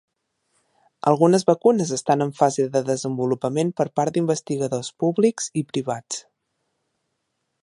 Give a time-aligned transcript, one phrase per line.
[1.11, 6.27] Algunes vacunes estan en fase de desenvolupament per part d'investigadors públics i privats.